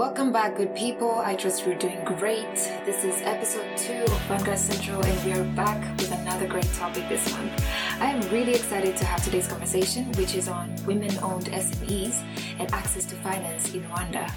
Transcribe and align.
Welcome 0.00 0.32
back, 0.32 0.56
good 0.56 0.74
people. 0.74 1.16
I 1.18 1.34
trust 1.34 1.66
you're 1.66 1.74
doing 1.74 2.02
great. 2.06 2.54
This 2.86 3.04
is 3.04 3.20
episode 3.20 3.76
two 3.76 4.02
of 4.10 4.18
Vanguard 4.28 4.58
Central, 4.58 5.04
and 5.04 5.26
we 5.26 5.38
are 5.38 5.44
back 5.54 5.78
with 5.98 6.10
another 6.10 6.46
great 6.46 6.72
topic 6.72 7.06
this 7.10 7.30
month. 7.34 7.52
I 8.00 8.06
am 8.06 8.22
really 8.30 8.54
excited 8.54 8.96
to 8.96 9.04
have 9.04 9.22
today's 9.22 9.46
conversation, 9.46 10.10
which 10.12 10.36
is 10.36 10.48
on 10.48 10.74
women 10.86 11.10
owned 11.18 11.48
SMEs 11.48 12.24
and 12.58 12.72
access 12.72 13.04
to 13.04 13.14
finance 13.16 13.74
in 13.74 13.82
Rwanda. 13.82 14.32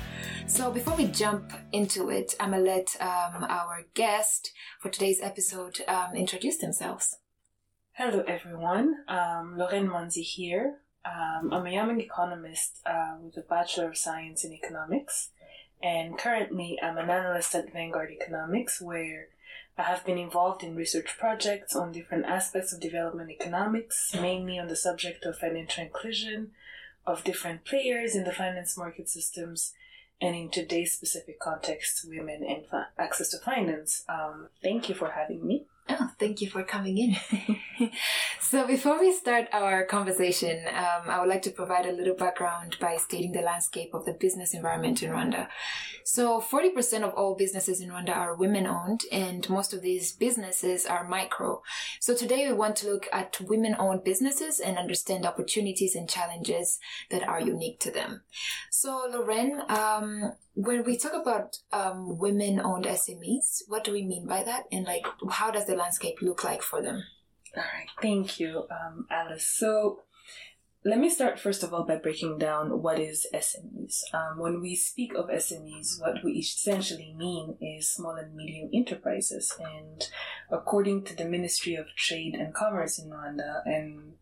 So, 0.47 0.70
before 0.70 0.97
we 0.97 1.06
jump 1.08 1.54
into 1.72 2.10
it, 2.10 2.36
I'm 2.42 2.52
gonna 2.52 2.62
let 2.62 2.98
um, 3.00 3.46
our 3.46 3.86
guest 3.94 4.52
for 4.82 4.90
today's 4.90 5.22
episode 5.22 5.80
um, 5.88 6.14
introduce 6.14 6.58
themselves. 6.58 7.20
Hello, 7.94 8.26
everyone. 8.28 8.96
Um, 9.08 9.56
Laurene 9.58 9.88
Monzi 9.88 10.24
here. 10.24 10.80
Um, 11.06 11.52
I'm 11.52 11.66
a 11.66 11.70
young 11.70 12.00
economist 12.00 12.80
uh, 12.86 13.16
with 13.22 13.36
a 13.36 13.42
Bachelor 13.42 13.90
of 13.90 13.98
Science 13.98 14.46
in 14.46 14.54
Economics, 14.54 15.32
and 15.84 16.18
currently 16.18 16.80
I'm 16.81 16.98
an 16.98 17.09
analyst 17.09 17.53
at 17.53 17.73
Vanguard 17.73 18.09
Economics, 18.09 18.81
where 18.81 19.27
I 19.77 19.84
have 19.84 20.05
been 20.05 20.17
involved 20.17 20.63
in 20.63 20.76
research 20.76 21.17
projects 21.17 21.76
on 21.76 21.91
different 21.91 22.26
aspects 22.26 22.71
of 22.71 22.80
development 22.80 23.30
economics, 23.30 24.16
mainly 24.20 24.57
on 24.57 24.70
the 24.70 24.77
subject 24.77 25.26
of 25.26 25.38
financial 25.38 25.84
inclusion 25.84 26.52
of 27.05 27.26
different 27.26 27.66
players 27.66 28.16
in 28.16 28.23
the 28.23 28.31
finance 28.31 28.77
market 28.77 29.09
systems, 29.09 29.73
and 30.21 30.35
in 30.35 30.49
today's 30.49 30.93
specific 30.93 31.38
context, 31.38 32.07
women 32.07 32.45
and 32.48 32.63
access 32.98 33.29
to 33.31 33.38
finance. 33.40 34.05
Um, 34.07 34.48
thank 34.62 34.88
you 34.88 34.95
for 34.95 35.12
having 35.12 35.45
me. 35.45 35.65
Oh, 35.89 36.09
thank 36.17 36.39
you 36.39 36.49
for 36.49 36.63
coming 36.63 36.97
in. 36.97 37.91
so, 38.39 38.65
before 38.65 39.01
we 39.01 39.11
start 39.11 39.47
our 39.51 39.83
conversation, 39.83 40.65
um, 40.69 41.09
I 41.09 41.19
would 41.19 41.27
like 41.27 41.41
to 41.41 41.51
provide 41.51 41.85
a 41.85 41.91
little 41.91 42.15
background 42.15 42.77
by 42.79 42.95
stating 42.95 43.33
the 43.33 43.41
landscape 43.41 43.93
of 43.93 44.05
the 44.05 44.13
business 44.13 44.53
environment 44.53 45.03
in 45.03 45.11
Rwanda. 45.11 45.49
So, 46.05 46.39
40% 46.39 47.03
of 47.03 47.13
all 47.15 47.35
businesses 47.35 47.81
in 47.81 47.89
Rwanda 47.89 48.15
are 48.15 48.33
women 48.33 48.65
owned, 48.65 49.01
and 49.12 49.49
most 49.49 49.73
of 49.73 49.81
these 49.81 50.13
businesses 50.13 50.85
are 50.85 51.05
micro. 51.05 51.62
So, 51.99 52.15
today 52.15 52.47
we 52.47 52.53
want 52.53 52.77
to 52.77 52.87
look 52.87 53.07
at 53.12 53.41
women 53.41 53.75
owned 53.77 54.05
businesses 54.05 54.62
and 54.62 54.77
understand 54.77 55.25
opportunities 55.25 55.95
and 55.95 56.09
challenges 56.09 56.79
that 57.09 57.27
are 57.27 57.41
unique 57.41 57.81
to 57.81 57.91
them. 57.91 58.21
So, 58.71 59.12
Laurene, 59.12 59.70
um, 59.70 60.34
when 60.55 60.84
we 60.84 60.97
talk 60.97 61.13
about 61.13 61.57
um, 61.71 62.18
women-owned 62.18 62.85
SMEs, 62.85 63.63
what 63.68 63.84
do 63.84 63.91
we 63.91 64.06
mean 64.06 64.28
by 64.28 64.44
that, 64.44 64.66
and 64.72 64.86
like 64.86 65.06
how 65.31 65.50
does 65.50 65.66
the 65.74 65.80
landscape 65.80 66.22
look 66.22 66.44
like 66.44 66.62
for 66.62 66.82
them? 66.82 67.04
All 67.56 67.64
right, 67.64 67.90
thank 68.02 68.40
you, 68.40 68.66
um, 68.72 69.08
Alice. 69.12 69.46
So, 69.46 70.02
let 70.86 71.00
me 71.00 71.10
start 71.10 71.40
first 71.40 71.64
of 71.64 71.74
all 71.74 71.86
by 71.86 71.96
breaking 71.96 72.40
down 72.40 72.82
what 72.82 73.00
is 73.00 73.26
SMEs. 73.34 74.02
Um, 74.14 74.40
when 74.40 74.60
we 74.60 74.76
speak 74.76 75.14
of 75.14 75.30
SMEs, 75.30 76.02
what 76.02 76.24
we 76.24 76.34
essentially 76.34 77.14
mean 77.18 77.58
is 77.62 77.90
small 77.90 78.16
and 78.16 78.36
medium 78.36 78.70
enterprises, 78.74 79.56
and 79.60 80.08
according 80.52 81.06
to 81.06 81.16
the 81.16 81.26
Ministry 81.26 81.76
of 81.76 81.88
Trade 81.96 82.36
and 82.36 82.54
Commerce 82.54 83.00
in 83.00 83.10
Rwanda 83.10 83.62
and 83.66 84.14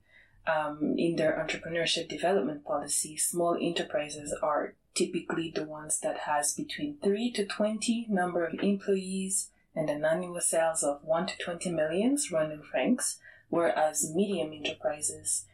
um, 0.45 0.95
in 0.97 1.15
their 1.15 1.33
entrepreneurship 1.33 2.09
development 2.09 2.65
policy, 2.65 3.17
small 3.17 3.57
enterprises 3.59 4.35
are 4.41 4.75
typically 4.93 5.51
the 5.53 5.63
ones 5.63 5.99
that 6.01 6.19
has 6.19 6.53
between 6.53 6.97
3 7.01 7.31
to 7.31 7.45
20 7.45 8.07
number 8.09 8.45
of 8.45 8.59
employees 8.61 9.50
and 9.75 9.89
an 9.89 10.05
annual 10.05 10.41
sales 10.41 10.83
of 10.83 11.03
1 11.03 11.27
to 11.27 11.37
20 11.37 11.71
millions 11.71 12.29
Rwandan 12.29 12.63
francs, 12.63 13.19
whereas 13.49 14.13
medium 14.13 14.51
enterprises, 14.53 15.45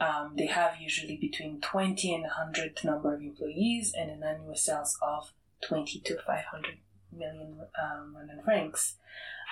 um, 0.00 0.34
they 0.36 0.46
have 0.46 0.80
usually 0.80 1.16
between 1.16 1.60
20 1.60 2.14
and 2.14 2.22
100 2.22 2.80
number 2.84 3.14
of 3.14 3.20
employees 3.20 3.92
and 3.96 4.10
an 4.10 4.22
annual 4.22 4.56
sales 4.56 4.98
of 5.02 5.32
20 5.62 6.00
to 6.00 6.18
500 6.26 6.78
million 7.12 7.60
um, 7.82 8.16
Rwandan 8.16 8.44
francs. 8.44 8.96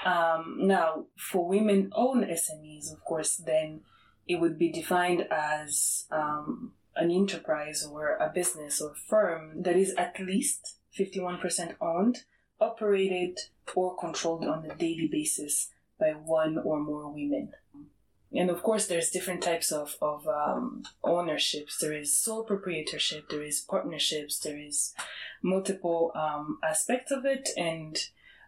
Um, 0.05 0.59
now, 0.61 1.07
for 1.17 1.49
women-owned 1.49 2.25
SMEs, 2.25 2.93
of 2.93 3.05
course, 3.05 3.37
then 3.37 3.81
it 4.27 4.37
would 4.37 4.59
be 4.59 4.71
defined 4.71 5.27
as 5.31 6.07
um, 6.11 6.73
an 6.97 7.11
enterprise 7.11 7.85
or 7.85 8.17
a 8.17 8.31
business 8.33 8.81
or 8.81 8.95
firm 8.95 9.63
that 9.63 9.77
is 9.77 9.95
at 9.97 10.19
least 10.21 10.77
51% 10.99 11.75
owned, 11.81 12.25
operated, 12.65 13.39
or 13.75 13.97
controlled 13.97 14.45
on 14.45 14.65
a 14.65 14.75
daily 14.75 15.09
basis 15.11 15.71
by 15.99 16.11
one 16.11 16.59
or 16.59 16.81
more 16.81 17.09
women. 17.09 17.53
And 18.37 18.51
of 18.51 18.63
course, 18.63 18.87
there's 18.87 19.11
different 19.11 19.43
types 19.43 19.71
of, 19.71 19.97
of 20.03 20.27
um, 20.27 20.83
ownerships. 21.05 21.79
There 21.79 21.93
is 21.93 22.17
sole 22.17 22.43
proprietorship, 22.43 23.29
there 23.29 23.43
is 23.43 23.61
partnerships, 23.61 24.39
there 24.41 24.59
is 24.59 24.93
multiple 25.41 26.11
um, 26.17 26.59
aspects 26.65 27.13
of 27.13 27.25
it. 27.25 27.51
And 27.57 27.97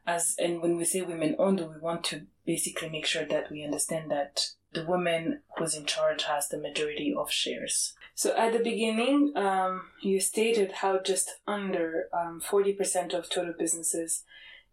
as 0.04 0.34
and 0.38 0.60
when 0.60 0.76
we 0.76 0.84
say 0.84 1.02
women 1.02 1.36
owned, 1.38 1.60
we 1.60 1.78
want 1.80 2.02
to 2.04 2.26
basically 2.46 2.88
make 2.88 3.06
sure 3.06 3.24
that 3.24 3.50
we 3.50 3.64
understand 3.64 4.10
that 4.10 4.50
the 4.72 4.84
woman 4.84 5.40
who's 5.56 5.74
in 5.74 5.86
charge 5.86 6.24
has 6.24 6.48
the 6.48 6.58
majority 6.58 7.14
of 7.16 7.30
shares. 7.30 7.94
So 8.14 8.36
at 8.36 8.52
the 8.52 8.58
beginning, 8.58 9.32
um, 9.36 9.88
you 10.02 10.20
stated 10.20 10.72
how 10.72 11.00
just 11.00 11.30
under 11.46 12.08
um, 12.12 12.40
40% 12.40 13.14
of 13.14 13.28
total 13.28 13.54
businesses 13.58 14.24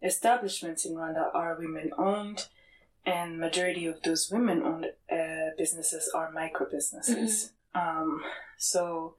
establishments 0.02 0.84
in 0.84 0.94
Rwanda 0.94 1.34
are 1.34 1.56
women 1.58 1.90
owned, 1.96 2.48
and 3.06 3.38
majority 3.38 3.86
of 3.86 4.02
those 4.02 4.30
women 4.30 4.62
owned 4.62 4.86
uh, 5.10 5.50
businesses 5.56 6.10
are 6.14 6.30
micro 6.30 6.68
businesses. 6.70 7.52
Mm-hmm. 7.74 8.02
Um, 8.02 8.22
so 8.58 9.14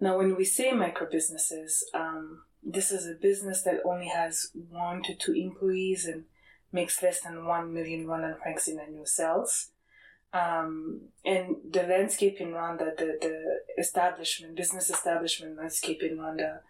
now, 0.00 0.18
when 0.18 0.36
we 0.36 0.44
say 0.44 0.72
micro 0.72 1.08
businesses, 1.10 1.88
um, 1.94 2.42
this 2.62 2.90
is 2.90 3.06
a 3.06 3.14
business 3.14 3.62
that 3.62 3.80
only 3.84 4.08
has 4.08 4.50
one 4.52 5.02
to 5.04 5.14
two 5.14 5.32
employees 5.32 6.06
and 6.06 6.24
makes 6.72 7.02
less 7.02 7.20
than 7.20 7.46
one 7.46 7.72
million 7.72 8.06
Rwandan 8.06 8.40
francs 8.40 8.68
in 8.68 8.78
annual 8.78 9.06
sales. 9.06 9.68
Um, 10.32 11.02
and 11.24 11.56
the 11.70 11.82
landscape 11.82 12.40
in 12.40 12.48
Rwanda, 12.48 12.96
the, 12.96 13.18
the 13.20 13.60
establishment, 13.78 14.56
business 14.56 14.88
establishment 14.88 15.58
landscape 15.58 16.02
in 16.02 16.16
Rwanda 16.16 16.60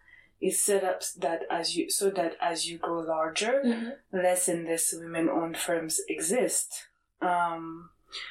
is 0.40 0.60
set 0.60 0.82
up 0.82 1.02
that 1.18 1.42
as 1.48 1.76
you, 1.76 1.88
so 1.88 2.10
that 2.10 2.36
as 2.40 2.68
you 2.68 2.78
grow 2.78 2.98
larger, 2.98 3.62
mm-hmm. 3.64 4.16
less 4.16 4.48
and 4.48 4.66
less 4.66 4.92
women 4.92 5.28
owned 5.28 5.56
firms 5.56 6.00
exist. 6.08 6.88
Um, 7.20 7.90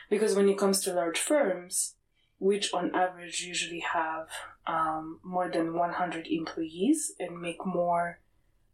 because 0.09 0.35
when 0.35 0.49
it 0.49 0.57
comes 0.57 0.81
to 0.81 0.93
large 0.93 1.17
firms, 1.17 1.95
which 2.37 2.73
on 2.73 2.93
average 2.93 3.41
usually 3.41 3.79
have 3.79 4.27
um, 4.67 5.19
more 5.23 5.49
than 5.49 5.73
100 5.73 6.27
employees 6.27 7.13
and 7.19 7.39
make 7.39 7.65
more 7.65 8.19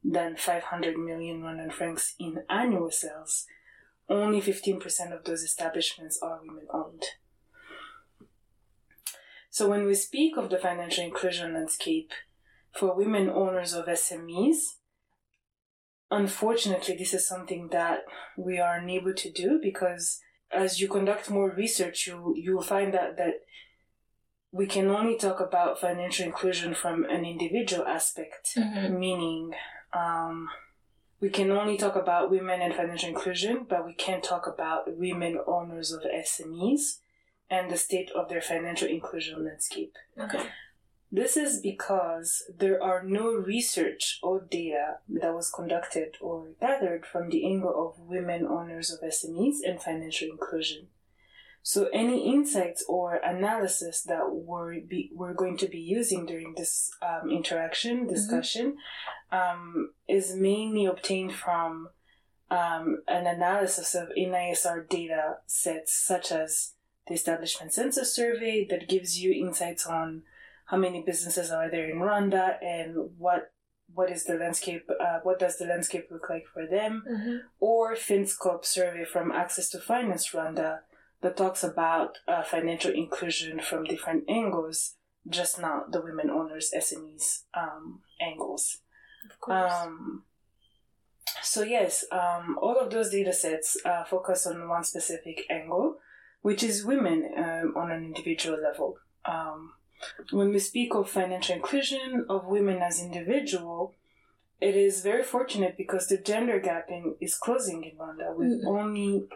than 0.09 0.38
500 0.38 0.97
million 0.97 1.41
Rwandan 1.41 1.72
francs 1.72 2.16
in 2.18 2.44
annual 2.50 2.91
sales, 2.91 3.45
only 4.09 4.41
15% 4.41 5.12
of 5.12 5.25
those 5.25 5.44
establishments 5.44 6.19
are 6.22 6.40
women 6.41 6.66
owned. 6.73 7.03
So 9.50 9.67
when 9.69 9.85
we 9.85 9.96
speak 9.96 10.38
of 10.38 10.50
the 10.50 10.57
financial 10.57 11.03
inclusion 11.03 11.53
landscape 11.53 12.12
for 12.72 12.96
women 12.96 13.29
owners 13.29 13.73
of 13.73 13.88
SMEs, 13.88 14.57
unfortunately, 16.09 16.96
this 16.96 17.13
is 17.13 17.28
something 17.28 17.69
that 17.69 18.00
we 18.38 18.59
are 18.59 18.75
unable 18.75 19.13
to 19.13 19.31
do 19.31 19.59
because 19.62 20.22
as 20.51 20.79
you 20.79 20.88
conduct 20.88 21.29
more 21.29 21.50
research, 21.51 22.07
you 22.07 22.34
you 22.38 22.56
will 22.56 22.63
find 22.63 22.94
that 22.94 23.17
that 23.17 23.41
we 24.51 24.66
can 24.66 24.88
only 24.88 25.17
talk 25.17 25.41
about 25.41 25.81
financial 25.81 26.25
inclusion 26.25 26.73
from 26.73 27.03
an 27.06 27.25
individual 27.25 27.85
aspect, 27.85 28.51
mm-hmm. 28.56 28.97
meaning 28.97 29.51
um, 29.97 30.50
we 31.19 31.30
can 31.30 31.52
only 31.52 31.78
talk 31.78 31.96
about 31.96 32.30
women 32.30 32.62
and 32.62 32.74
financial 32.74 33.09
inclusion, 33.09 33.66
but 33.68 33.85
we 33.85 33.94
can't 33.94 34.24
talk 34.24 34.46
about 34.47 34.97
women 34.97 35.40
owners 35.47 35.91
of 35.91 36.02
SMEs 36.03 37.00
and 37.50 37.72
the 37.72 37.78
state 37.78 38.12
of 38.12 38.30
their 38.30 38.41
financial 38.41 38.88
inclusion 38.88 39.44
landscape. 39.44 39.96
Okay. 40.19 40.47
This 41.12 41.38
is 41.38 41.62
because 41.62 42.44
there 42.53 42.84
are 42.84 43.02
no 43.02 43.34
research 43.34 44.20
or 44.22 44.41
data 44.41 44.97
that 45.08 45.34
was 45.34 45.49
conducted 45.49 46.17
or 46.20 46.49
gathered 46.59 47.05
from 47.05 47.29
the 47.29 47.46
angle 47.46 47.73
of 47.73 47.99
women 47.99 48.46
owners 48.46 48.91
of 48.91 48.99
SMEs 48.99 49.58
and 49.66 49.82
financial 49.82 50.28
inclusion. 50.29 50.88
So 51.67 51.90
any 51.91 52.34
insights 52.34 52.85
or 52.87 53.16
analysis 53.16 54.02
that 54.03 54.31
we're, 54.31 54.79
be, 54.79 55.11
we're 55.14 55.34
going 55.34 55.58
to 55.58 55.67
be 55.67 55.79
using 55.79 56.25
during 56.25 56.53
this 56.55 56.90
um, 57.02 57.29
interaction, 57.29 57.97
mm-hmm. 57.97 58.08
discussion, 58.08 58.78
mm-hmm. 59.34 59.59
um, 59.59 59.91
is 60.08 60.34
mainly 60.34 60.85
obtained 60.85 61.34
from 61.34 61.90
um, 62.49 63.03
an 63.09 63.28
analysis 63.28 63.96
of 63.96 64.08
NISR 64.17 64.87
data 64.87 65.40
sets 65.46 65.91
such 65.93 66.31
as 66.31 66.72
the 67.05 67.16
Establishment 67.16 67.73
Census 67.73 68.16
Survey 68.16 68.66
that 68.70 68.87
gives 68.87 69.20
you 69.20 69.34
insights 69.34 69.85
on 69.85 70.23
how 70.67 70.78
many 70.78 71.03
businesses 71.05 71.52
are 71.52 71.70
there 71.70 71.90
in 71.90 71.97
Rwanda 71.97 72.63
and 72.63 73.09
what 73.17 73.52
what 73.93 74.09
is 74.09 74.23
the 74.23 74.35
landscape 74.35 74.90
uh, 75.02 75.20
what 75.23 75.40
does 75.40 75.58
the 75.58 75.66
landscape 75.66 76.08
look 76.11 76.29
like 76.29 76.46
for 76.53 76.66
them 76.66 77.03
mm-hmm. 77.09 77.37
or 77.59 77.93
FinScope 77.96 78.63
survey 78.63 79.03
from 79.03 79.31
Access 79.34 79.70
to 79.70 79.79
Finance 79.79 80.29
Rwanda 80.31 80.79
that 81.22 81.37
talks 81.37 81.64
about 81.64 82.17
uh, 82.28 82.43
financial 82.43 82.91
inclusion 82.91 83.59
from 83.59 83.84
different 83.84 84.23
angles, 84.29 84.96
just 85.28 85.59
not 85.59 85.91
the 85.91 86.02
women 86.02 86.29
owners 86.29 86.72
SMEs 86.78 87.43
um, 87.55 88.02
angles. 88.22 88.79
Um, 89.47 90.23
so 91.41 91.64
yes, 91.64 92.05
um, 92.11 92.58
all 92.61 92.78
of 92.78 92.91
those 92.91 93.09
data 93.09 93.34
sets 93.34 93.78
uh, 93.85 94.03
focus 94.03 94.46
on 94.47 94.67
one 94.67 94.84
specific 94.84 95.46
angle, 95.49 95.97
which 96.41 96.64
is 96.64 96.85
women 96.85 97.29
um, 97.37 97.73
on 97.75 97.91
an 97.91 98.03
individual 98.03 98.61
level. 98.61 98.97
Um, 99.25 99.73
when 100.31 100.49
we 100.49 100.59
speak 100.59 100.93
of 100.93 101.09
financial 101.09 101.55
inclusion 101.55 102.25
of 102.29 102.46
women 102.46 102.78
as 102.78 103.02
individual, 103.02 103.96
it 104.61 104.75
is 104.75 105.02
very 105.02 105.23
fortunate 105.23 105.75
because 105.78 106.08
the 106.08 106.17
gender 106.17 106.59
gap 106.59 106.87
in, 106.90 107.16
is 107.20 107.35
closing 107.35 107.84
in 107.84 107.97
Rwanda 107.97 108.35
with 108.35 108.47
mm-hmm. 108.47 108.67
only 108.67 109.28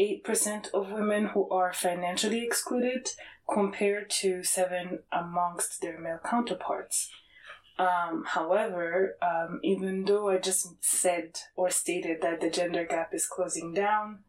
8% 0.00 0.70
of 0.72 0.90
women 0.90 1.26
who 1.26 1.48
are 1.50 1.72
financially 1.72 2.42
excluded 2.44 3.10
compared 3.52 4.10
to 4.10 4.42
7 4.42 5.00
amongst 5.12 5.80
their 5.80 5.98
male 5.98 6.20
counterparts. 6.24 7.10
Um, 7.78 8.24
however, 8.26 9.16
um, 9.22 9.60
even 9.62 10.04
though 10.04 10.28
I 10.28 10.38
just 10.38 10.82
said 10.84 11.40
or 11.56 11.70
stated 11.70 12.20
that 12.22 12.40
the 12.40 12.50
gender 12.50 12.84
gap 12.84 13.14
is 13.14 13.26
closing 13.26 13.72
down, 13.72 14.20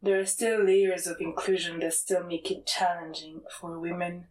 there 0.00 0.18
are 0.18 0.26
still 0.26 0.64
layers 0.64 1.06
of 1.06 1.20
inclusion 1.20 1.80
that 1.80 1.94
still 1.94 2.24
make 2.24 2.50
it 2.50 2.66
challenging 2.66 3.42
for 3.50 3.78
women 3.78 4.26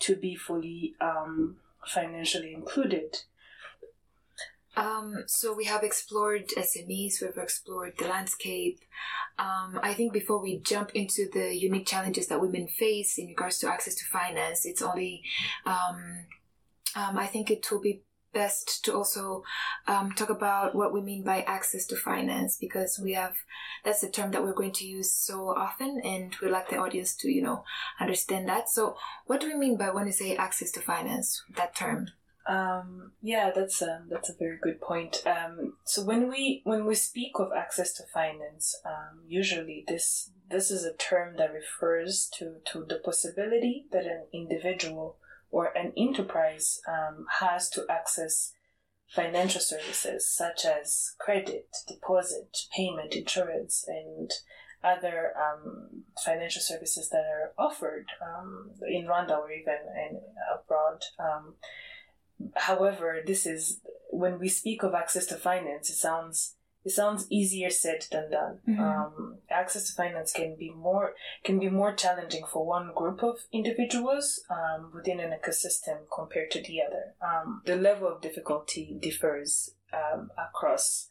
to 0.00 0.16
be 0.16 0.34
fully 0.34 0.94
um, 1.00 1.56
financially 1.86 2.52
included. 2.52 3.18
Um, 4.74 5.24
so 5.26 5.54
we 5.54 5.64
have 5.66 5.82
explored 5.82 6.48
SMEs, 6.48 7.20
we've 7.20 7.36
explored 7.36 7.94
the 7.98 8.08
landscape. 8.08 8.80
Um, 9.38 9.78
I 9.82 9.92
think 9.94 10.12
before 10.12 10.40
we 10.40 10.60
jump 10.60 10.92
into 10.94 11.28
the 11.32 11.54
unique 11.54 11.86
challenges 11.86 12.28
that 12.28 12.40
women 12.40 12.68
face 12.68 13.18
in 13.18 13.28
regards 13.28 13.58
to 13.58 13.70
access 13.70 13.94
to 13.96 14.04
finance, 14.06 14.64
it's 14.64 14.82
only, 14.82 15.22
um, 15.66 16.26
um 16.96 17.18
I 17.18 17.26
think 17.26 17.50
it 17.50 17.70
will 17.70 17.80
be 17.80 18.02
best 18.32 18.84
to 18.84 18.94
also 18.94 19.44
um, 19.86 20.12
talk 20.12 20.30
about 20.30 20.74
what 20.74 20.92
we 20.92 21.00
mean 21.00 21.22
by 21.22 21.42
access 21.42 21.86
to 21.86 21.96
finance 21.96 22.56
because 22.56 22.98
we 22.98 23.12
have 23.12 23.34
that's 23.84 24.02
a 24.02 24.10
term 24.10 24.30
that 24.30 24.42
we're 24.42 24.54
going 24.54 24.72
to 24.72 24.86
use 24.86 25.12
so 25.12 25.48
often 25.48 26.00
and 26.04 26.34
we'd 26.40 26.50
like 26.50 26.68
the 26.70 26.78
audience 26.78 27.14
to 27.14 27.30
you 27.30 27.42
know 27.42 27.64
understand 28.00 28.48
that 28.48 28.68
so 28.68 28.96
what 29.26 29.40
do 29.40 29.46
we 29.48 29.54
mean 29.54 29.76
by 29.76 29.90
when 29.90 30.06
we 30.06 30.12
say 30.12 30.36
access 30.36 30.70
to 30.70 30.80
finance 30.80 31.42
that 31.56 31.74
term 31.74 32.08
um, 32.46 33.12
yeah, 33.22 33.50
that's 33.54 33.80
a 33.82 34.02
that's 34.08 34.28
a 34.28 34.36
very 34.38 34.58
good 34.60 34.80
point. 34.80 35.22
Um, 35.26 35.74
so 35.84 36.04
when 36.04 36.28
we 36.28 36.62
when 36.64 36.86
we 36.86 36.94
speak 36.94 37.32
of 37.36 37.50
access 37.56 37.92
to 37.94 38.02
finance, 38.12 38.76
um, 38.84 39.20
usually 39.26 39.84
this 39.86 40.30
this 40.50 40.70
is 40.70 40.84
a 40.84 40.94
term 40.94 41.36
that 41.36 41.52
refers 41.52 42.28
to 42.38 42.56
to 42.72 42.84
the 42.88 43.00
possibility 43.04 43.86
that 43.92 44.06
an 44.06 44.26
individual 44.32 45.18
or 45.50 45.76
an 45.76 45.92
enterprise 45.96 46.80
um, 46.88 47.26
has 47.40 47.68
to 47.70 47.84
access 47.88 48.52
financial 49.06 49.60
services 49.60 50.26
such 50.26 50.64
as 50.64 51.14
credit, 51.20 51.68
deposit, 51.86 52.56
payment, 52.74 53.14
insurance, 53.14 53.84
and 53.86 54.30
other 54.82 55.32
um, 55.36 56.02
financial 56.24 56.62
services 56.62 57.10
that 57.10 57.24
are 57.24 57.52
offered 57.58 58.06
um, 58.20 58.70
in 58.88 59.04
Rwanda 59.04 59.38
or 59.38 59.52
even 59.52 59.76
in, 60.10 60.20
abroad. 60.52 61.02
However, 62.56 63.22
this 63.24 63.46
is 63.46 63.80
when 64.10 64.38
we 64.38 64.48
speak 64.48 64.82
of 64.82 64.94
access 64.94 65.26
to 65.26 65.36
finance, 65.36 65.90
it 65.90 65.96
sounds 65.96 66.56
it 66.84 66.90
sounds 66.90 67.26
easier 67.30 67.70
said 67.70 68.04
than 68.10 68.30
done. 68.30 68.58
Mm-hmm. 68.68 68.82
Um, 68.82 69.38
access 69.48 69.88
to 69.88 69.94
finance 69.94 70.32
can 70.32 70.56
be 70.58 70.70
more 70.70 71.14
can 71.44 71.58
be 71.58 71.68
more 71.68 71.94
challenging 71.94 72.44
for 72.44 72.66
one 72.66 72.92
group 72.94 73.22
of 73.22 73.36
individuals 73.52 74.40
um, 74.50 74.90
within 74.94 75.20
an 75.20 75.30
ecosystem 75.30 76.00
compared 76.14 76.50
to 76.52 76.60
the 76.60 76.80
other. 76.82 77.14
Um, 77.22 77.62
the 77.64 77.76
level 77.76 78.08
of 78.08 78.20
difficulty 78.20 78.96
differs 79.00 79.70
um, 79.92 80.30
across 80.36 81.08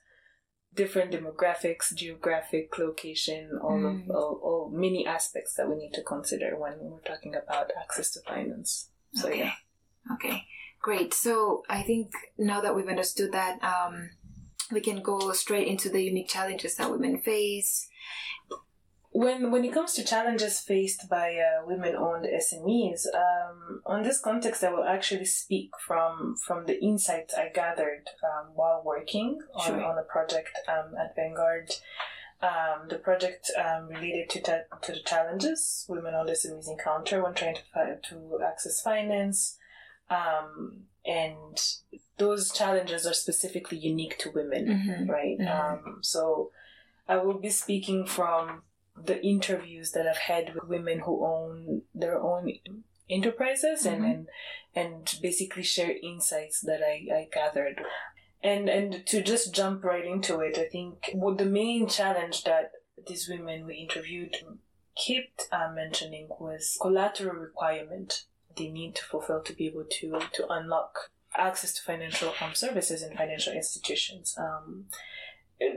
different 0.73 1.11
demographics, 1.11 1.93
geographic 1.93 2.77
location, 2.77 3.59
all 3.61 3.77
mm. 3.77 4.03
of 4.03 4.09
all, 4.09 4.39
all, 4.43 4.71
many 4.73 5.05
aspects 5.05 5.55
that 5.55 5.69
we 5.69 5.75
need 5.75 5.93
to 5.93 6.01
consider 6.01 6.57
when 6.57 6.73
we're 6.79 6.99
talking 6.99 7.35
about 7.35 7.71
access 7.79 8.11
to 8.11 8.21
finance. 8.21 8.89
So 9.13 9.27
okay. 9.27 9.39
yeah. 9.39 9.53
Okay. 10.13 10.45
Great. 10.81 11.13
So 11.13 11.63
I 11.69 11.83
think 11.83 12.11
now 12.37 12.61
that 12.61 12.75
we've 12.75 12.87
understood 12.87 13.31
that 13.33 13.63
um, 13.63 14.09
we 14.71 14.81
can 14.81 15.01
go 15.01 15.31
straight 15.33 15.67
into 15.67 15.89
the 15.89 16.01
unique 16.01 16.29
challenges 16.29 16.75
that 16.75 16.89
women 16.89 17.19
face. 17.19 17.87
When 19.13 19.51
when 19.51 19.65
it 19.65 19.73
comes 19.73 19.93
to 19.93 20.05
challenges 20.05 20.61
faced 20.61 21.09
by 21.09 21.35
uh, 21.35 21.65
women-owned 21.67 22.25
SMEs, 22.25 23.05
um, 23.13 23.81
on 23.85 24.03
this 24.03 24.21
context, 24.21 24.63
I 24.63 24.71
will 24.71 24.85
actually 24.85 25.25
speak 25.25 25.71
from 25.85 26.35
from 26.47 26.65
the 26.65 26.81
insights 26.81 27.33
I 27.35 27.49
gathered 27.53 28.09
um, 28.23 28.51
while 28.55 28.81
working 28.85 29.39
on, 29.53 29.65
sure. 29.65 29.83
on 29.83 29.97
a 29.97 30.03
project 30.03 30.57
um, 30.67 30.95
at 30.97 31.15
Vanguard. 31.15 31.71
Um, 32.41 32.87
the 32.89 32.95
project 32.95 33.51
um, 33.55 33.89
related 33.89 34.29
to 34.31 34.41
ta- 34.41 34.77
to 34.81 34.93
the 34.93 35.01
challenges 35.01 35.85
women-owned 35.87 36.29
SMEs 36.29 36.71
encounter 36.71 37.21
when 37.21 37.35
trying 37.35 37.55
to 37.55 37.99
to 38.09 38.39
access 38.43 38.81
finance, 38.81 39.57
um, 40.11 40.83
and 41.05 41.59
those 42.17 42.51
challenges 42.51 43.07
are 43.07 43.13
specifically 43.13 43.77
unique 43.77 44.17
to 44.19 44.31
women, 44.31 44.67
mm-hmm. 44.67 45.09
right? 45.09 45.39
Mm-hmm. 45.39 45.89
Um, 45.89 45.99
so 46.01 46.51
I 47.07 47.17
will 47.17 47.39
be 47.39 47.49
speaking 47.49 48.05
from 48.05 48.63
the 48.95 49.23
interviews 49.25 49.91
that 49.91 50.07
I've 50.07 50.17
had 50.17 50.53
with 50.53 50.65
women 50.65 50.99
who 50.99 51.25
own 51.25 51.81
their 51.95 52.21
own 52.21 52.51
enterprises 53.09 53.85
mm-hmm. 53.85 54.03
and, 54.03 54.05
and 54.05 54.27
and 54.73 55.15
basically 55.21 55.63
share 55.63 55.93
insights 56.01 56.61
that 56.61 56.81
I, 56.81 57.07
I 57.13 57.27
gathered. 57.33 57.81
And 58.43 58.69
and 58.69 59.05
to 59.07 59.21
just 59.21 59.53
jump 59.53 59.83
right 59.83 60.05
into 60.05 60.39
it, 60.39 60.57
I 60.57 60.65
think 60.65 61.11
what 61.13 61.37
the 61.37 61.45
main 61.45 61.87
challenge 61.87 62.43
that 62.43 62.71
these 63.07 63.27
women 63.27 63.65
we 63.65 63.75
interviewed 63.75 64.37
kept 64.95 65.47
uh, 65.51 65.71
mentioning 65.73 66.27
was 66.39 66.77
collateral 66.81 67.35
requirement 67.35 68.25
they 68.55 68.69
need 68.69 68.95
to 68.95 69.03
fulfill 69.03 69.41
to 69.41 69.53
be 69.53 69.67
able 69.67 69.85
to 69.85 70.19
to 70.33 70.47
unlock 70.49 71.11
access 71.37 71.73
to 71.73 71.81
financial 71.81 72.33
um, 72.41 72.53
services 72.53 73.01
and 73.01 73.17
financial 73.17 73.53
institutions. 73.53 74.35
Um, 74.37 74.85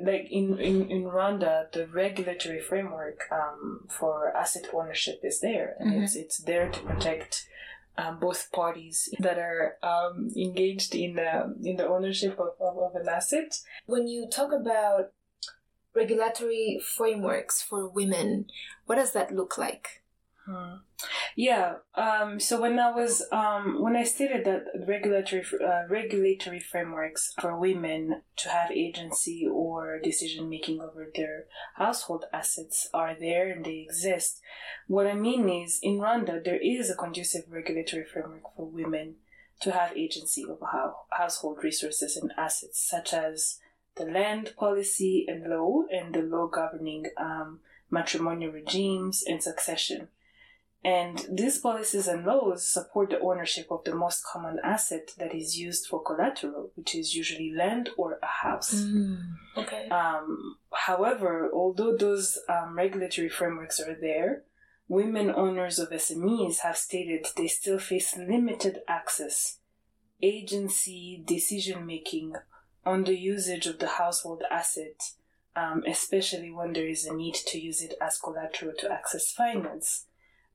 like 0.02 0.28
in, 0.30 0.58
in, 0.58 0.90
in 0.90 1.04
Rwanda, 1.04 1.70
the 1.72 1.86
regulatory 1.86 2.60
framework 2.60 3.20
um, 3.30 3.86
for 3.88 4.34
asset 4.34 4.66
ownership 4.72 5.20
is 5.22 5.40
there, 5.40 5.76
and 5.78 5.92
mm-hmm. 5.92 6.04
it's 6.04 6.16
it's 6.16 6.38
there 6.38 6.70
to 6.70 6.80
protect 6.80 7.46
um, 7.98 8.18
both 8.18 8.50
parties 8.50 9.08
that 9.18 9.38
are 9.38 9.76
um, 9.82 10.30
engaged 10.36 10.94
in 10.94 11.16
the 11.16 11.54
in 11.62 11.76
the 11.76 11.86
ownership 11.86 12.38
of, 12.40 12.54
of, 12.60 12.78
of 12.78 12.94
an 12.94 13.08
asset. 13.08 13.60
When 13.86 14.08
you 14.08 14.26
talk 14.26 14.52
about 14.52 15.12
regulatory 15.94 16.80
frameworks 16.82 17.62
for 17.62 17.88
women, 17.88 18.46
what 18.86 18.96
does 18.96 19.12
that 19.12 19.34
look 19.34 19.58
like? 19.58 20.02
Hmm. 20.46 20.74
Yeah. 21.36 21.76
Um, 21.94 22.38
so 22.38 22.60
when 22.60 22.78
I 22.78 22.90
was 22.90 23.26
um, 23.32 23.80
when 23.80 23.96
I 23.96 24.04
stated 24.04 24.44
that 24.44 24.64
regulatory 24.86 25.42
uh, 25.64 25.88
regulatory 25.88 26.60
frameworks 26.60 27.32
for 27.40 27.58
women 27.58 28.22
to 28.36 28.48
have 28.50 28.70
agency 28.70 29.46
or 29.50 29.98
decision 30.00 30.50
making 30.50 30.80
over 30.80 31.10
their 31.14 31.46
household 31.76 32.26
assets 32.32 32.88
are 32.92 33.16
there 33.18 33.50
and 33.50 33.64
they 33.64 33.86
exist, 33.88 34.40
what 34.86 35.06
I 35.06 35.14
mean 35.14 35.48
is 35.48 35.80
in 35.82 35.98
Rwanda 35.98 36.44
there 36.44 36.60
is 36.62 36.90
a 36.90 36.94
conducive 36.94 37.44
regulatory 37.48 38.04
framework 38.04 38.54
for 38.54 38.66
women 38.66 39.16
to 39.60 39.72
have 39.72 39.96
agency 39.96 40.44
over 40.44 40.66
how 40.66 40.96
household 41.10 41.64
resources 41.64 42.16
and 42.16 42.32
assets, 42.36 42.86
such 42.86 43.14
as 43.14 43.60
the 43.96 44.04
land 44.04 44.52
policy 44.56 45.24
and 45.26 45.48
law 45.48 45.84
and 45.90 46.14
the 46.14 46.22
law 46.22 46.46
governing 46.46 47.06
um, 47.16 47.60
matrimonial 47.90 48.52
regimes 48.52 49.22
and 49.26 49.42
succession. 49.42 50.08
And 50.84 51.26
these 51.32 51.58
policies 51.58 52.06
and 52.08 52.26
laws 52.26 52.68
support 52.68 53.08
the 53.08 53.20
ownership 53.20 53.68
of 53.70 53.84
the 53.84 53.94
most 53.94 54.22
common 54.22 54.58
asset 54.62 55.12
that 55.16 55.34
is 55.34 55.58
used 55.58 55.86
for 55.86 56.02
collateral, 56.02 56.72
which 56.74 56.94
is 56.94 57.16
usually 57.16 57.50
land 57.54 57.88
or 57.96 58.18
a 58.22 58.26
house. 58.26 58.74
Mm, 58.74 59.34
okay. 59.56 59.88
Um, 59.88 60.56
however, 60.74 61.50
although 61.54 61.96
those 61.96 62.38
um, 62.50 62.76
regulatory 62.76 63.30
frameworks 63.30 63.80
are 63.80 63.96
there, 63.98 64.42
women 64.86 65.30
owners 65.30 65.78
of 65.78 65.88
SMEs 65.88 66.58
have 66.58 66.76
stated 66.76 67.28
they 67.34 67.48
still 67.48 67.78
face 67.78 68.14
limited 68.18 68.80
access, 68.86 69.60
agency, 70.20 71.22
decision 71.24 71.86
making 71.86 72.34
on 72.84 73.04
the 73.04 73.18
usage 73.18 73.66
of 73.66 73.78
the 73.78 73.88
household 73.88 74.42
asset, 74.50 75.12
um, 75.56 75.82
especially 75.88 76.50
when 76.50 76.74
there 76.74 76.86
is 76.86 77.06
a 77.06 77.14
need 77.14 77.36
to 77.36 77.58
use 77.58 77.80
it 77.80 77.94
as 78.02 78.18
collateral 78.18 78.74
to 78.76 78.92
access 78.92 79.32
finance 79.32 80.04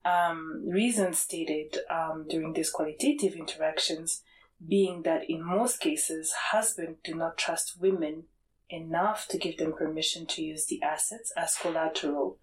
um, 0.10 0.64
reasons 0.68 1.20
stated 1.20 1.78
um, 1.90 2.26
during 2.30 2.54
these 2.54 2.70
qualitative 2.70 3.34
interactions 3.34 4.24
being 4.66 5.04
that 5.04 5.30
in 5.30 5.46
most 5.46 5.80
cases, 5.80 6.34
husbands 6.52 7.00
do 7.04 7.16
not 7.16 7.38
trust 7.38 7.80
women 7.80 8.24
enough 8.70 9.28
to 9.30 9.38
give 9.38 9.58
them 9.58 9.74
permission 9.74 10.26
to 10.28 10.44
use 10.44 10.66
the 10.66 10.82
assets 10.84 11.32
as 11.36 11.56
collateral 11.56 12.38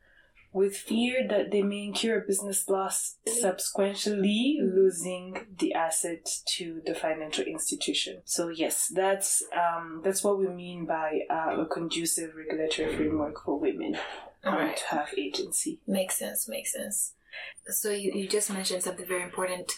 with 0.53 0.75
fear 0.75 1.27
that 1.29 1.51
they 1.51 1.63
may 1.63 1.85
incur 1.85 2.19
a 2.19 2.27
business 2.27 2.67
loss, 2.67 3.17
subsequently 3.27 4.59
losing 4.63 5.47
the 5.59 5.75
asset 5.75 6.27
to 6.47 6.81
the 6.87 6.95
financial 6.95 7.45
institution. 7.45 8.23
So 8.25 8.49
yes, 8.49 8.91
that's 8.93 9.43
um, 9.55 10.01
that's 10.03 10.25
what 10.25 10.39
we 10.39 10.49
mean 10.49 10.87
by 10.87 11.21
uh, 11.29 11.61
a 11.61 11.67
conducive 11.67 12.35
regulatory 12.35 12.97
framework 12.97 13.45
for 13.45 13.61
women 13.61 13.99
um, 14.45 14.73
to 14.75 14.85
have 14.97 15.11
agency. 15.19 15.81
Makes 15.87 16.19
sense, 16.19 16.49
makes 16.49 16.73
sense. 16.73 17.13
So 17.69 17.91
you, 17.91 18.13
you 18.15 18.29
just 18.29 18.51
mentioned 18.51 18.83
something 18.83 19.07
very 19.07 19.23
important 19.23 19.73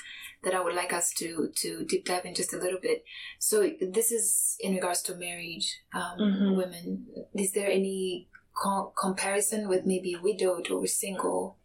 that 0.44 0.54
I 0.54 0.60
would 0.62 0.74
like 0.74 0.92
us 0.92 1.12
to 1.14 1.50
to 1.56 1.84
deep 1.84 2.04
dive 2.06 2.24
in 2.24 2.34
just 2.34 2.52
a 2.52 2.58
little 2.58 2.80
bit. 2.80 3.04
So 3.38 3.70
this 3.80 4.12
is 4.12 4.56
in 4.60 4.74
regards 4.74 5.02
to 5.02 5.14
married 5.14 5.64
um, 5.92 6.18
Mhm. 6.18 6.56
women. 6.56 7.06
Is 7.34 7.52
there 7.52 7.70
any 7.70 8.28
co- 8.54 8.92
comparison 8.96 9.68
with 9.68 9.84
maybe 9.86 10.14
widowed 10.16 10.70
or 10.70 10.86
single? 10.86 11.56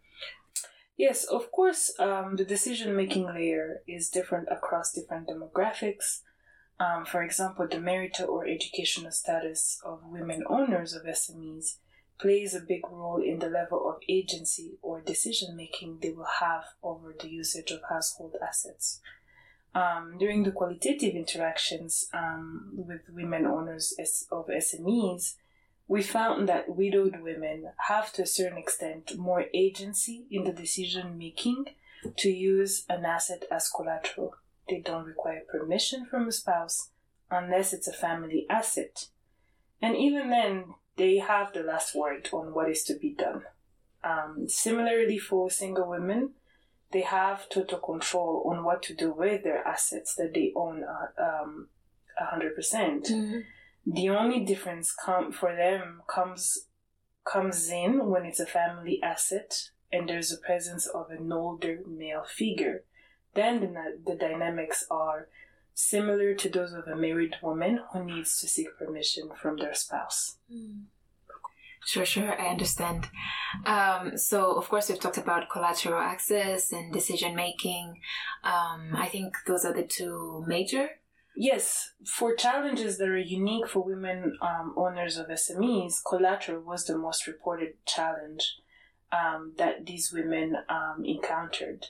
Yes, 0.96 1.24
of 1.24 1.52
course, 1.52 1.92
um, 2.00 2.36
the 2.36 2.46
decision 2.46 2.96
making 2.96 3.26
layer 3.26 3.82
is 3.88 4.10
different 4.10 4.48
across 4.52 4.92
different 4.94 5.28
demographics. 5.28 6.22
Um, 6.80 7.06
for 7.06 7.24
example, 7.24 7.68
the 7.68 7.80
marital 7.80 8.30
or 8.30 8.46
educational 8.48 9.12
status 9.12 9.80
of 9.84 10.02
women 10.06 10.44
owners 10.48 10.94
of 10.94 11.04
SMEs 11.06 11.78
plays 12.24 12.56
a 12.56 12.62
big 12.62 12.88
role 12.90 13.22
in 13.22 13.40
the 13.40 13.50
level 13.50 13.90
of 13.90 14.02
agency 14.08 14.78
or 14.82 15.02
decision 15.02 15.58
making 15.58 16.00
they 16.02 16.10
will 16.10 16.40
have 16.40 16.64
over 16.82 17.14
the 17.20 17.28
usage 17.28 17.70
of 17.70 17.82
household 17.90 18.34
assets. 18.42 19.02
Um, 19.76 20.16
during 20.18 20.44
the 20.44 20.52
qualitative 20.52 21.16
interactions 21.16 22.08
um, 22.14 22.72
with 22.76 23.02
women 23.10 23.46
owners 23.46 23.94
of 24.32 24.48
SMEs, 24.48 25.34
we 25.90 26.02
found 26.02 26.48
that 26.48 26.74
widowed 26.74 27.22
women 27.22 27.72
have 27.90 28.14
to 28.14 28.22
a 28.22 28.28
certain 28.38 28.58
extent 28.58 29.18
more 29.18 29.46
agency 29.54 30.26
in 30.32 30.46
the 30.46 30.54
decision 30.54 31.18
making 31.18 31.66
to 32.20 32.30
use 32.30 32.86
an 32.88 33.04
asset 33.04 33.44
as 33.52 33.70
collateral. 33.70 34.36
They 34.70 34.80
don't 34.80 35.06
require 35.06 35.42
permission 35.52 36.06
from 36.06 36.30
a 36.30 36.32
spouse 36.32 36.90
unless 37.30 37.74
it's 37.74 37.90
a 37.90 37.94
family 37.94 38.46
asset. 38.50 39.08
And 39.82 39.98
even 39.98 40.30
then, 40.30 40.76
they 40.98 41.18
have 41.18 41.54
the 41.54 41.64
last 41.64 41.96
word 41.96 42.30
on 42.32 42.54
what 42.54 42.70
is 42.70 42.84
to 42.84 42.96
be 42.96 43.14
done. 43.14 43.44
Um, 44.04 44.46
similarly, 44.48 45.18
for 45.18 45.50
single 45.50 45.90
women, 45.90 46.32
they 46.92 47.02
have 47.02 47.50
total 47.50 47.80
control 47.80 48.44
on 48.46 48.64
what 48.64 48.84
to 48.84 48.94
do 48.94 49.12
with 49.12 49.44
their 49.44 49.66
assets 49.68 50.16
that 50.16 50.34
they 50.34 50.52
own 50.56 50.84
uh, 50.84 51.22
um, 51.22 51.70
100% 52.22 53.44
the 53.86 54.10
only 54.10 54.40
difference 54.40 54.94
com- 54.94 55.32
for 55.32 55.56
them 55.56 56.02
comes 56.08 56.68
comes 57.26 57.70
in 57.70 58.10
when 58.10 58.26
it's 58.26 58.40
a 58.40 58.46
family 58.46 59.00
asset 59.02 59.70
and 59.92 60.10
there's 60.10 60.32
a 60.32 60.38
presence 60.38 60.88
of 60.88 61.10
an 61.10 61.32
older 61.32 61.80
male 61.88 62.24
figure. 62.28 62.84
Then 63.34 63.62
the, 63.62 63.98
the 64.06 64.16
dynamics 64.16 64.86
are 64.92 65.30
similar 65.74 66.34
to 66.34 66.50
those 66.50 66.74
of 66.74 66.88
a 66.88 66.96
married 66.96 67.36
woman 67.42 67.80
who 67.92 68.04
needs 68.04 68.40
to 68.40 68.48
seek 68.48 68.68
permission 68.78 69.30
from 69.42 69.58
their 69.58 69.74
spouse 69.74 70.38
Sure, 71.86 72.06
sure, 72.06 72.40
I 72.40 72.48
understand. 72.48 73.10
Um, 73.66 74.18
so, 74.18 74.54
of 74.54 74.70
course, 74.70 74.90
we've 74.90 75.00
talked 75.00 75.18
about 75.18 75.50
collateral 75.50 76.02
access 76.02 76.72
and 76.72 76.94
decision 76.94 77.36
making. 77.36 78.00
Um, 78.44 78.96
I 78.96 79.10
think 79.12 79.36
those 79.46 79.66
are 79.66 79.74
the 79.74 79.84
two 79.84 80.44
major. 80.48 80.90
Yes, 81.36 81.92
for 82.06 82.36
challenges 82.36 82.98
that 83.00 83.10
are 83.10 83.18
unique 83.18 83.68
for 83.68 83.84
women 83.84 84.38
um, 84.42 84.74
owners 84.78 85.18
of 85.18 85.28
SMEs, 85.28 85.96
collateral 86.08 86.62
was 86.62 86.86
the 86.86 86.98
most 86.98 87.28
reported 87.28 87.74
challenge 87.86 88.58
um, 89.12 89.54
that 89.58 89.86
these 89.86 90.14
women 90.14 90.56
um, 90.70 91.04
encountered. 91.04 91.88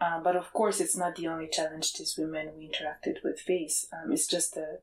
Um, 0.00 0.22
but 0.22 0.36
of 0.36 0.52
course, 0.52 0.80
it's 0.80 0.96
not 0.96 1.16
the 1.16 1.28
only 1.28 1.48
challenge 1.50 1.94
these 1.94 2.16
women 2.18 2.50
we 2.56 2.68
interacted 2.68 3.22
with 3.22 3.40
face. 3.40 3.86
Um, 3.92 4.12
it's 4.12 4.26
just 4.26 4.56
a. 4.56 4.78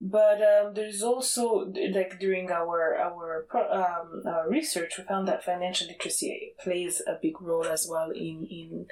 But 0.00 0.40
um, 0.42 0.74
there's 0.74 1.02
also 1.02 1.72
like 1.92 2.20
during 2.20 2.50
our 2.50 2.96
our 2.96 3.46
um, 3.72 4.22
our 4.26 4.48
research, 4.48 4.96
we 4.96 5.04
found 5.04 5.26
that 5.26 5.44
financial 5.44 5.88
literacy 5.88 6.52
plays 6.62 7.02
a 7.06 7.18
big 7.20 7.40
role 7.40 7.66
as 7.66 7.86
well 7.88 8.10
in 8.10 8.46
in 8.46 8.86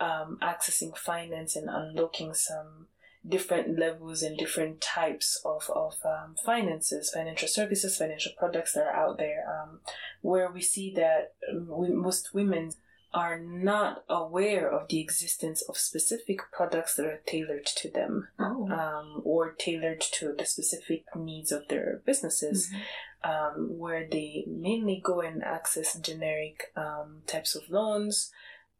um, 0.00 0.38
accessing 0.42 0.96
finance 0.96 1.54
and 1.54 1.68
unlocking 1.68 2.34
some 2.34 2.86
different 3.26 3.78
levels 3.78 4.22
and 4.22 4.36
different 4.36 4.80
types 4.80 5.40
of, 5.44 5.70
of 5.74 5.94
um, 6.04 6.34
finances, 6.44 7.10
financial 7.10 7.46
services, 7.46 7.96
financial 7.96 8.32
products 8.36 8.72
that 8.72 8.84
are 8.84 8.96
out 8.96 9.18
there, 9.18 9.44
um, 9.48 9.80
where 10.22 10.50
we 10.50 10.60
see 10.60 10.92
that 10.92 11.34
most 11.54 12.34
women 12.34 12.72
are 13.14 13.38
not 13.38 14.04
aware 14.08 14.70
of 14.70 14.88
the 14.88 15.00
existence 15.00 15.60
of 15.68 15.76
specific 15.76 16.40
products 16.52 16.94
that 16.96 17.06
are 17.06 17.20
tailored 17.26 17.66
to 17.66 17.90
them 17.90 18.28
Oh. 18.38 18.68
um, 18.70 19.22
or 19.24 19.52
tailored 19.52 20.00
to 20.12 20.34
the 20.36 20.46
specific 20.46 21.04
needs 21.16 21.52
of 21.52 21.68
their 21.68 22.00
businesses, 22.06 22.70
um, 23.22 23.78
where 23.78 24.08
they 24.10 24.44
mainly 24.48 25.00
go 25.04 25.20
and 25.20 25.44
access 25.44 25.98
generic 26.00 26.72
um, 26.76 27.22
types 27.26 27.54
of 27.54 27.68
loans, 27.68 28.32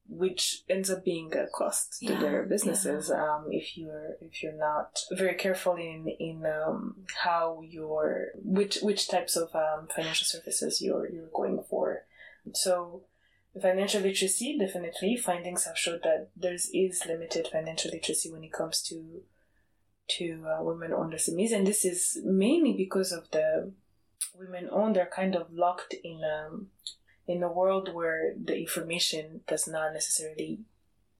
which 0.08 0.62
ends 0.68 0.90
up 0.90 1.04
being 1.04 1.32
a 1.34 1.46
cost 1.46 1.98
to 2.00 2.12
Yeah, 2.12 2.20
their 2.20 2.42
businesses 2.44 3.10
um, 3.10 3.46
if 3.50 3.76
you're 3.78 4.16
if 4.20 4.42
you're 4.42 4.58
not 4.58 4.98
very 5.12 5.34
careful 5.34 5.76
in 5.76 6.08
in 6.18 6.44
um, 6.44 7.04
how 7.24 7.62
you're 7.64 8.28
which 8.34 8.78
which 8.82 9.08
types 9.08 9.36
of 9.36 9.54
um, 9.54 9.88
financial 9.94 10.24
services 10.26 10.80
you're 10.82 11.08
you're 11.10 11.30
going 11.32 11.62
for. 11.70 12.04
So 12.54 13.02
financial 13.60 14.00
literacy 14.00 14.56
definitely 14.58 15.16
findings 15.16 15.64
have 15.64 15.76
showed 15.76 16.02
that 16.02 16.28
there 16.36 16.54
is 16.54 17.04
limited 17.06 17.48
financial 17.48 17.90
literacy 17.90 18.30
when 18.32 18.44
it 18.44 18.52
comes 18.52 18.82
to 18.82 19.22
to 20.08 20.44
uh, 20.46 20.62
women 20.62 20.92
owned 20.92 21.12
SMEs, 21.14 21.52
and 21.52 21.66
this 21.66 21.84
is 21.84 22.18
mainly 22.24 22.72
because 22.72 23.12
of 23.12 23.30
the 23.30 23.72
women 24.34 24.68
owned. 24.70 24.96
They're 24.96 25.06
kind 25.06 25.34
of 25.36 25.52
locked 25.52 25.94
in 26.02 26.20
um, 26.24 26.68
in 27.26 27.42
a 27.42 27.52
world 27.52 27.94
where 27.94 28.34
the 28.42 28.58
information 28.58 29.42
does 29.46 29.68
not 29.68 29.92
necessarily 29.92 30.60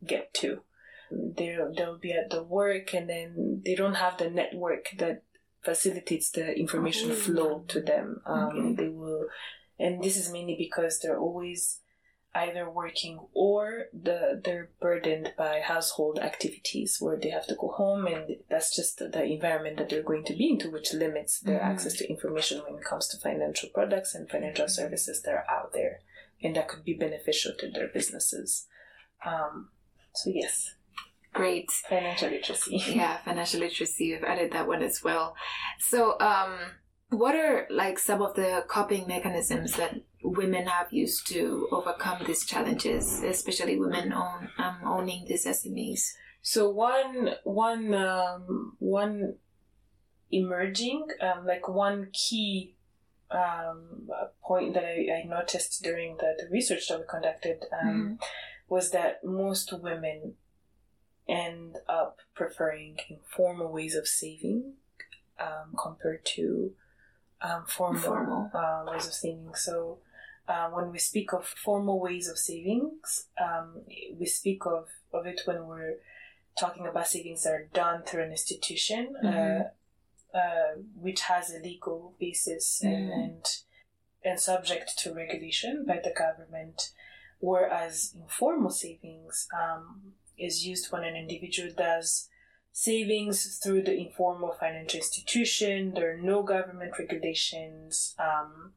get 0.05 0.35
to. 0.35 0.63
They'll 1.11 1.73
they'll 1.75 1.99
be 1.99 2.13
at 2.13 2.31
the 2.31 2.43
work, 2.43 2.93
and 2.95 3.09
then 3.09 3.63
they 3.65 3.75
don't 3.75 3.95
have 3.95 4.19
the 4.19 4.31
network 4.31 4.89
that 4.99 5.23
facilitates 5.63 6.31
the 6.31 6.53
information 6.59 7.13
Oh. 7.13 7.15
flow 7.15 7.65
to 7.69 7.81
them. 7.81 8.21
Um, 8.27 8.49
Okay. 8.49 8.75
They 8.83 8.89
will, 8.89 9.27
and 9.79 10.03
this 10.03 10.17
is 10.17 10.33
mainly 10.33 10.57
because 10.59 10.99
they're 10.99 11.19
always 11.21 11.79
either 12.35 12.69
working 12.71 13.19
or 13.35 13.85
the 13.93 14.41
they're 14.45 14.71
burdened 14.81 15.33
by 15.37 15.61
household 15.61 16.19
activities 16.19 16.97
where 16.99 17.17
they 17.19 17.29
have 17.31 17.47
to 17.47 17.55
go 17.55 17.69
home 17.69 18.07
and 18.07 18.37
that's 18.49 18.75
just 18.75 18.99
the, 18.99 19.23
environment 19.23 19.77
that 19.77 19.89
they're 19.91 20.03
going 20.03 20.25
to 20.25 20.35
be 20.35 20.49
into 20.49 20.71
which 20.71 20.93
limits 20.95 21.41
their 21.41 21.59
Mhm. 21.61 21.65
access 21.65 21.95
to 21.99 22.09
information 22.09 22.61
when 22.65 22.77
it 22.77 22.85
comes 22.85 23.07
to 23.09 23.19
financial 23.19 23.69
products 23.69 24.15
and 24.15 24.31
financial 24.31 24.67
services 24.69 25.21
that 25.23 25.35
are 25.35 25.47
out 25.51 25.73
there 25.75 26.01
and 26.43 26.57
that 26.57 26.69
could 26.69 26.85
be 26.85 26.95
beneficial 26.95 27.53
to 27.59 27.71
their 27.71 27.89
businesses 27.89 28.67
um, 29.27 29.71
so 30.15 30.31
yes 30.33 30.75
Great. 31.35 31.71
financial 31.71 32.31
literacy 32.31 32.77
Yeah, 32.95 33.17
financial 33.19 33.61
literacy. 33.61 34.13
We've 34.13 34.25
added 34.25 34.53
that 34.53 34.67
one 34.69 34.83
as 34.83 35.03
well. 35.03 35.35
So, 35.79 36.19
um, 36.21 36.59
what 37.09 37.35
are 37.35 37.67
like 37.71 37.99
some 37.99 38.21
of 38.21 38.35
the 38.35 38.65
coping 38.69 39.07
mechanisms 39.07 39.77
that 39.79 39.95
women 40.23 40.67
have 40.67 40.93
used 40.93 41.27
to 41.29 41.69
overcome 41.71 42.23
these 42.27 42.45
challenges, 42.45 43.23
especially 43.23 43.79
women 43.79 44.13
own, 44.13 44.49
um, 44.59 44.77
owning 44.85 45.25
these 45.27 45.47
SMEs? 45.47 46.13
So 46.43 46.69
one 46.71 47.35
one 47.45 47.95
um, 47.95 48.77
one 48.79 49.37
emerging 50.31 51.07
um, 51.21 51.47
like 51.47 51.69
one 51.69 52.09
key 52.13 52.75
um, 53.31 54.09
point 54.43 54.75
that 54.75 54.85
I, 54.85 55.23
I 55.23 55.29
noticed 55.29 55.83
during 55.83 56.17
the, 56.17 56.35
the 56.39 56.49
research 56.51 56.89
that 56.89 56.99
we 56.99 57.05
conducted 57.09 57.65
um, 57.81 58.19
was 58.69 58.91
that 58.91 59.25
most 59.25 59.73
women 59.73 60.35
end 61.29 61.77
up 61.89 62.19
preferring 62.35 62.97
informal 63.09 63.71
ways 63.71 63.95
of 63.95 64.07
saving 64.09 64.75
um, 65.39 65.75
compared 65.81 66.25
to 66.25 66.73
um, 67.41 67.65
formal, 67.67 68.01
Formal. 68.01 68.51
Uh, 68.55 68.91
ways 68.91 69.07
of 69.07 69.13
saving. 69.13 69.55
So 69.55 69.99
uh, 70.49 70.69
when 70.71 70.91
we 70.91 70.99
speak 70.99 71.33
of 71.33 71.47
formal 71.47 72.01
ways 72.01 72.29
of 72.29 72.39
savings, 72.39 73.29
um, 73.41 73.83
we 74.19 74.27
speak 74.27 74.67
of, 74.67 74.89
of 75.13 75.27
it 75.27 75.41
when 75.45 75.67
we're 75.67 75.97
talking 76.59 76.87
about 76.87 77.07
savings 77.07 77.45
that 77.45 77.53
are 77.53 77.69
done 77.73 78.03
through 78.03 78.25
an 78.25 78.31
institution, 78.31 79.15
Mhm. 79.23 79.71
uh, 80.35 80.37
uh, 80.37 80.75
which 80.95 81.23
has 81.23 81.51
a 81.51 81.59
legal 81.59 82.15
basis 82.19 82.83
and, 82.83 83.11
Mhm. 83.11 83.25
and 83.25 83.47
and 84.25 84.39
subject 84.39 84.97
to 84.99 85.13
regulation 85.13 85.85
by 85.85 85.99
the 85.99 86.13
government. 86.13 86.93
Whereas 87.41 88.15
informal 88.15 88.71
savings 88.71 89.49
um, 89.53 90.15
is 90.39 90.65
used 90.65 90.93
when 90.93 91.03
an 91.03 91.17
individual 91.17 91.73
does 91.77 92.29
savings 92.71 93.59
through 93.59 93.83
the 93.83 93.97
informal 93.97 94.53
financial 94.53 94.99
institution. 94.99 95.93
There 95.93 96.13
are 96.15 96.17
no 96.17 96.45
government 96.45 96.99
regulations. 96.99 98.15
Um, 98.19 98.75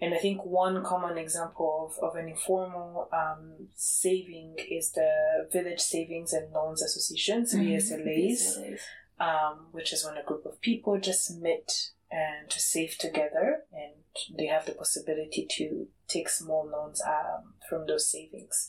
and 0.00 0.14
I 0.14 0.18
think 0.18 0.44
one 0.44 0.82
common 0.82 1.18
example 1.18 1.90
of, 1.90 2.02
of 2.02 2.16
an 2.16 2.28
informal 2.28 3.08
um, 3.12 3.68
saving 3.74 4.56
is 4.70 4.92
the 4.92 5.46
Village 5.52 5.80
Savings 5.80 6.32
and 6.32 6.52
Loans 6.52 6.82
Associations, 6.82 7.54
Mm-hmm. 7.54 7.68
VSLAs, 7.68 8.78
um, 9.18 9.66
which 9.72 9.92
is 9.92 10.04
when 10.04 10.16
a 10.16 10.22
group 10.22 10.46
of 10.46 10.60
people 10.60 10.98
just 10.98 11.38
meet 11.38 11.90
and 12.10 12.48
to 12.50 12.58
save 12.58 12.98
together 12.98 13.62
and 13.72 13.92
they 14.36 14.46
have 14.46 14.66
the 14.66 14.72
possibility 14.72 15.46
to 15.48 15.86
take 16.08 16.28
small 16.28 16.66
loans 16.66 17.00
um, 17.06 17.54
from 17.68 17.86
those 17.86 18.10
savings. 18.10 18.68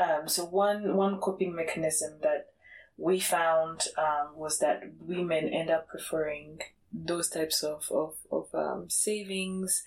Um, 0.00 0.26
so 0.26 0.44
one 0.44 0.96
one 0.96 1.18
coping 1.20 1.54
mechanism 1.54 2.14
that 2.22 2.48
we 2.96 3.20
found 3.20 3.84
um, 3.96 4.36
was 4.36 4.58
that 4.58 4.82
women 4.98 5.48
end 5.48 5.70
up 5.70 5.86
preferring 5.88 6.60
those 6.92 7.28
types 7.28 7.62
of 7.62 7.88
of, 7.92 8.14
of 8.30 8.48
um, 8.54 8.88
savings 8.88 9.84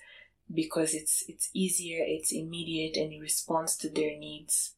because 0.52 0.94
it's 0.94 1.24
it's 1.28 1.50
easier, 1.52 2.04
it's 2.06 2.32
immediate, 2.32 2.96
and 2.96 3.12
it 3.12 3.20
responds 3.20 3.76
to 3.78 3.90
their 3.90 4.16
needs 4.18 4.74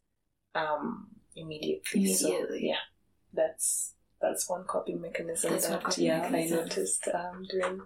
um, 0.54 1.08
immediately. 1.37 2.12
So, 2.12 2.46
yeah, 2.54 2.76
that's 3.32 3.94
that's 4.20 4.48
one 4.48 4.64
coping 4.64 5.00
mechanism 5.00 5.52
That's 5.52 5.68
that 5.68 5.82
coping 5.84 6.04
yeah 6.04 6.20
mechanism. 6.22 6.58
I 6.58 6.62
noticed 6.62 7.08
um, 7.14 7.46
during. 7.50 7.82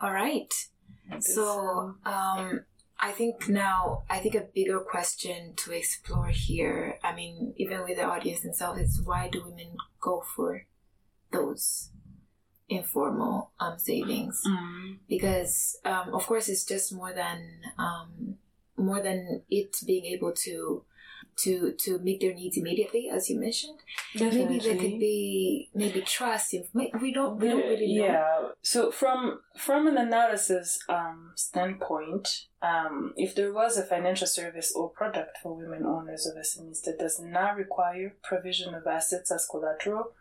All 0.00 0.12
right. 0.12 0.52
this, 1.10 1.34
So, 1.34 1.96
um, 2.04 2.12
um, 2.12 2.60
I 2.98 3.12
think 3.12 3.48
now, 3.48 4.02
I 4.08 4.18
think 4.18 4.34
a 4.34 4.46
bigger 4.54 4.80
question 4.80 5.54
to 5.56 5.72
explore 5.72 6.28
here, 6.28 6.98
I 7.02 7.14
mean, 7.14 7.54
even 7.56 7.82
with 7.82 7.96
the 7.96 8.04
audience 8.04 8.40
themselves, 8.40 8.80
is 8.80 9.00
why 9.02 9.28
do 9.28 9.44
women 9.44 9.76
go 10.00 10.22
for 10.34 10.66
those 11.32 11.90
informal 12.68 13.50
um, 13.60 13.78
savings? 13.78 14.42
mm, 14.46 14.98
Because, 15.08 15.78
um, 15.84 16.14
of 16.14 16.26
course, 16.26 16.48
it's 16.48 16.64
just 16.64 16.92
more 16.92 17.12
than 17.12 17.60
um, 17.78 18.36
more 18.76 19.00
than 19.00 19.42
it 19.48 19.76
being 19.86 20.04
able 20.04 20.32
to 20.32 20.82
to 21.36 21.72
to 21.72 21.98
meet 21.98 22.20
their 22.20 22.34
needs 22.34 22.56
immediately, 22.56 23.10
as 23.10 23.28
you 23.28 23.38
mentioned. 23.38 23.78
Maybe 24.14 24.58
there 24.58 24.76
could 24.76 24.98
be 24.98 25.68
maybe 25.74 26.00
trust. 26.00 26.54
We 26.72 27.12
don't 27.12 27.38
we 27.38 27.48
don't 27.48 27.60
really 27.60 27.98
know. 27.98 28.04
Yeah. 28.04 28.48
So 28.62 28.90
from 28.90 29.40
from 29.56 29.86
an 29.86 29.98
analysis 29.98 30.78
um, 30.88 31.32
standpoint, 31.36 32.46
um, 32.62 33.12
if 33.16 33.34
there 33.34 33.52
was 33.52 33.76
a 33.76 33.82
financial 33.84 34.26
service 34.26 34.72
or 34.74 34.88
product 34.88 35.38
for 35.42 35.54
women 35.54 35.84
owners 35.84 36.26
of 36.26 36.36
SMEs 36.36 36.82
that 36.84 36.98
does 36.98 37.20
not 37.20 37.56
require 37.56 38.14
provision 38.22 38.74
of 38.74 38.86
assets 38.86 39.30
as 39.30 39.46
collateral, 39.50 40.12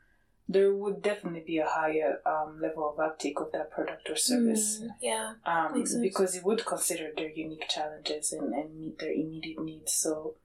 there 0.47 0.73
would 0.73 1.01
definitely 1.01 1.43
be 1.45 1.57
a 1.57 1.65
higher 1.65 2.21
um, 2.25 2.59
level 2.61 2.89
of 2.89 2.99
uptake 2.99 3.39
of 3.39 3.51
that 3.51 3.71
product 3.71 4.09
or 4.09 4.15
service. 4.15 4.79
Mm, 4.79 4.89
yeah. 5.01 5.33
um, 5.45 5.83
because 6.01 6.35
it 6.35 6.45
would 6.45 6.65
consider 6.65 7.11
their 7.15 7.29
unique 7.29 7.67
challenges 7.67 8.31
and, 8.31 8.53
and 8.53 8.79
meet 8.79 8.99
their 8.99 9.11
immediate 9.11 9.63
needs. 9.63 9.93
So 9.93 10.35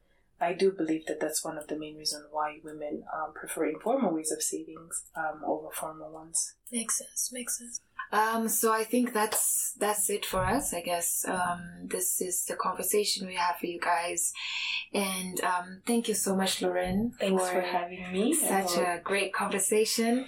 I 0.40 0.54
do 0.54 0.72
believe 0.72 1.04
that 1.06 1.20
that's 1.20 1.44
one 1.44 1.58
of 1.58 1.66
the 1.66 1.78
main 1.78 1.96
reasons 1.96 2.24
why 2.30 2.60
women 2.64 3.04
um, 3.14 3.34
prefer 3.34 3.66
informal 3.66 4.14
ways 4.14 4.32
of 4.32 4.42
savings 4.42 5.04
um, 5.14 5.42
over 5.44 5.68
formal 5.70 6.10
ones. 6.10 6.54
Makes 6.72 6.98
sense. 6.98 7.30
Makes 7.32 7.58
sense. 7.58 7.80
Um, 8.12 8.48
so 8.48 8.72
I 8.72 8.82
think 8.84 9.12
that's 9.12 9.72
that's 9.78 10.10
it 10.10 10.26
for 10.26 10.44
us. 10.44 10.74
I 10.74 10.80
guess 10.80 11.24
um, 11.28 11.60
this 11.84 12.20
is 12.20 12.44
the 12.46 12.56
conversation 12.56 13.26
we 13.26 13.34
have 13.36 13.56
for 13.58 13.66
you 13.66 13.78
guys, 13.80 14.32
and 14.92 15.40
um, 15.44 15.82
thank 15.86 16.08
you 16.08 16.14
so 16.14 16.34
much, 16.34 16.60
Laurene, 16.60 17.12
Thanks 17.20 17.48
for 17.48 17.60
having 17.60 18.12
me. 18.12 18.34
such 18.34 18.76
a 18.76 19.00
great 19.04 19.32
conversation. 19.32 20.26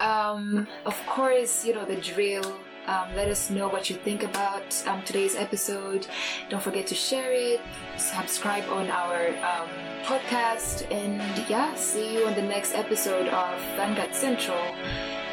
Um, 0.00 0.66
of 0.84 1.00
course, 1.06 1.64
you 1.64 1.72
know 1.74 1.84
the 1.86 1.96
drill. 1.96 2.44
Um, 2.86 3.16
let 3.16 3.28
us 3.28 3.48
know 3.48 3.68
what 3.68 3.88
you 3.88 3.96
think 3.96 4.22
about 4.24 4.86
um, 4.86 5.00
today's 5.04 5.36
episode. 5.36 6.06
Don't 6.50 6.62
forget 6.62 6.86
to 6.88 6.94
share 6.94 7.32
it, 7.32 7.60
subscribe 7.96 8.68
on 8.68 8.90
our 8.90 9.28
um, 9.40 9.68
podcast, 10.04 10.84
and 10.92 11.16
yeah, 11.48 11.74
see 11.76 12.12
you 12.18 12.26
on 12.26 12.34
the 12.34 12.42
next 12.42 12.74
episode 12.74 13.28
of 13.28 13.58
Vanguard 13.78 14.14
Central. 14.14 14.60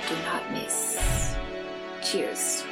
Do 0.08 0.16
not 0.24 0.50
miss. 0.54 1.01
Cheers. 2.12 2.71